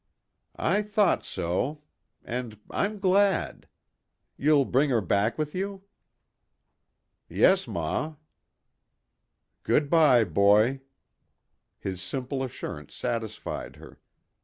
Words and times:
"I 0.55 0.81
thought 0.81 1.23
so. 1.23 1.83
And 2.25 2.59
I'm 2.71 2.97
glad. 2.97 3.67
You'll 4.35 4.65
bring 4.65 4.89
her 4.89 4.99
back 4.99 5.37
with 5.37 5.53
you?" 5.53 5.83
"Yes, 7.29 7.67
ma." 7.67 8.15
"Good 9.61 9.91
bye, 9.91 10.23
boy." 10.23 10.81
His 11.77 12.01
simple 12.01 12.43
assurance 12.43 12.95
satisfied 12.95 13.75
her. 13.75 13.99